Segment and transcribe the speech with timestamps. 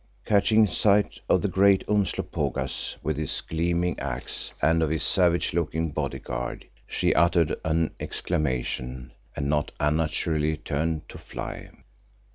[0.25, 5.91] Catching sight of the great Umslopogaas with his gleaming axe and of his savage looking
[5.91, 11.69] bodyguard, she uttered an exclamation and not unnaturally turned to fly.